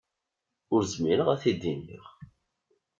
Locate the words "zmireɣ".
0.93-1.27